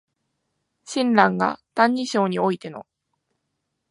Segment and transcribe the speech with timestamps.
[0.85, 2.87] 親鸞が「歎異抄」においての